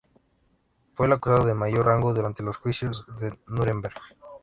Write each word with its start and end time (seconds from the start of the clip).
Fue 0.95 1.05
el 1.05 1.11
acusado 1.13 1.45
de 1.45 1.53
mayor 1.53 1.85
rango 1.85 2.11
durante 2.11 2.41
los 2.41 2.57
Juicios 2.57 3.05
de 3.19 3.37
Núremberg. 3.45 4.01